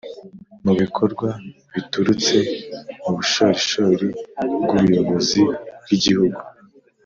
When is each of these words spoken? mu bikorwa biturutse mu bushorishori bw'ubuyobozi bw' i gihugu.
mu 0.63 0.73
bikorwa 0.81 1.29
biturutse 1.73 2.37
mu 3.01 3.09
bushorishori 3.17 4.07
bw'ubuyobozi 4.63 5.41
bw' 5.83 5.91
i 5.95 5.97
gihugu. 6.03 6.39